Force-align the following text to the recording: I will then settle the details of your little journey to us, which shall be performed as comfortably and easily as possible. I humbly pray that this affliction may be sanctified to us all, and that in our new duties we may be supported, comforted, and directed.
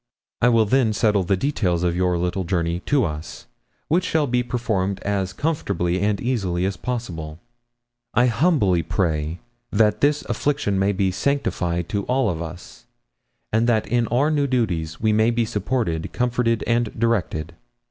I 0.41 0.49
will 0.49 0.65
then 0.65 0.93
settle 0.93 1.23
the 1.23 1.37
details 1.37 1.83
of 1.83 1.95
your 1.95 2.17
little 2.17 2.43
journey 2.43 2.79
to 2.87 3.05
us, 3.05 3.45
which 3.87 4.03
shall 4.03 4.25
be 4.25 4.41
performed 4.41 4.99
as 5.01 5.31
comfortably 5.31 5.99
and 6.01 6.19
easily 6.19 6.65
as 6.65 6.75
possible. 6.75 7.37
I 8.15 8.25
humbly 8.25 8.81
pray 8.81 9.37
that 9.69 10.01
this 10.01 10.25
affliction 10.25 10.79
may 10.79 10.91
be 10.91 11.11
sanctified 11.11 11.87
to 11.89 12.07
us 12.07 12.07
all, 12.09 12.55
and 13.53 13.67
that 13.69 13.85
in 13.85 14.07
our 14.07 14.31
new 14.31 14.47
duties 14.47 14.99
we 14.99 15.13
may 15.13 15.29
be 15.29 15.45
supported, 15.45 16.11
comforted, 16.13 16.63
and 16.65 16.99
directed. 16.99 17.53